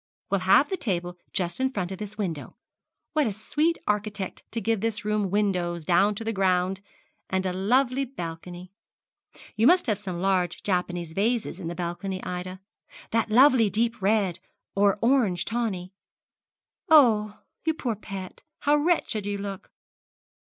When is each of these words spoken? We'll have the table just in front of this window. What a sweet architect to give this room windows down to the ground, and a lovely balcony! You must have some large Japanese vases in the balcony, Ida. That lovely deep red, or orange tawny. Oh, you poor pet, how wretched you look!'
We'll 0.31 0.39
have 0.39 0.71
the 0.71 0.77
table 0.77 1.15
just 1.31 1.59
in 1.59 1.71
front 1.71 1.91
of 1.91 1.99
this 1.99 2.17
window. 2.17 2.55
What 3.13 3.27
a 3.27 3.33
sweet 3.33 3.77
architect 3.85 4.41
to 4.49 4.59
give 4.59 4.81
this 4.81 5.05
room 5.05 5.29
windows 5.29 5.85
down 5.85 6.15
to 6.15 6.23
the 6.23 6.33
ground, 6.33 6.81
and 7.29 7.45
a 7.45 7.53
lovely 7.53 8.05
balcony! 8.05 8.71
You 9.55 9.67
must 9.67 9.85
have 9.85 9.99
some 9.99 10.19
large 10.19 10.63
Japanese 10.63 11.13
vases 11.13 11.59
in 11.59 11.67
the 11.67 11.75
balcony, 11.75 12.19
Ida. 12.23 12.61
That 13.11 13.29
lovely 13.29 13.69
deep 13.69 14.01
red, 14.01 14.39
or 14.73 14.97
orange 15.03 15.45
tawny. 15.45 15.93
Oh, 16.89 17.37
you 17.63 17.75
poor 17.75 17.95
pet, 17.95 18.41
how 18.61 18.77
wretched 18.77 19.27
you 19.27 19.37
look!' 19.37 19.69